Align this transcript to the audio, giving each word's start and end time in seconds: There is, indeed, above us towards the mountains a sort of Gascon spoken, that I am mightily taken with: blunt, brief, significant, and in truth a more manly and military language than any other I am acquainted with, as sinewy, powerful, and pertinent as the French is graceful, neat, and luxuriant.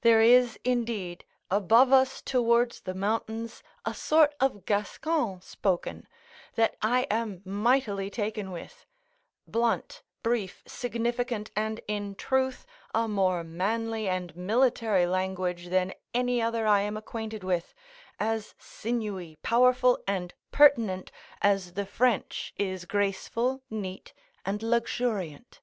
There 0.00 0.22
is, 0.22 0.58
indeed, 0.64 1.22
above 1.50 1.92
us 1.92 2.22
towards 2.22 2.80
the 2.80 2.94
mountains 2.94 3.62
a 3.84 3.92
sort 3.92 4.34
of 4.40 4.64
Gascon 4.64 5.42
spoken, 5.42 6.08
that 6.54 6.78
I 6.80 7.02
am 7.10 7.42
mightily 7.44 8.08
taken 8.08 8.52
with: 8.52 8.86
blunt, 9.46 10.02
brief, 10.22 10.62
significant, 10.66 11.50
and 11.54 11.80
in 11.86 12.14
truth 12.14 12.64
a 12.94 13.06
more 13.06 13.44
manly 13.44 14.08
and 14.08 14.34
military 14.34 15.06
language 15.06 15.66
than 15.68 15.92
any 16.14 16.40
other 16.40 16.66
I 16.66 16.80
am 16.80 16.96
acquainted 16.96 17.44
with, 17.44 17.74
as 18.18 18.54
sinewy, 18.58 19.36
powerful, 19.42 19.98
and 20.08 20.32
pertinent 20.52 21.12
as 21.42 21.74
the 21.74 21.84
French 21.84 22.54
is 22.56 22.86
graceful, 22.86 23.62
neat, 23.68 24.14
and 24.42 24.62
luxuriant. 24.62 25.60